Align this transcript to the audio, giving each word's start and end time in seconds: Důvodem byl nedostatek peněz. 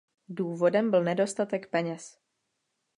Důvodem 0.29 0.91
byl 0.91 1.03
nedostatek 1.03 1.69
peněz. 1.69 2.17